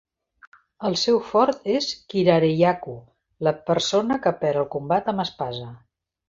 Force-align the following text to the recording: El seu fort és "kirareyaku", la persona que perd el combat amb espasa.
El 0.87 0.95
seu 1.01 1.19
fort 1.33 1.69
és 1.73 1.89
"kirareyaku", 2.13 2.95
la 3.49 3.53
persona 3.69 4.19
que 4.25 4.33
perd 4.41 4.63
el 4.63 4.67
combat 4.79 5.13
amb 5.15 5.25
espasa. 5.27 5.71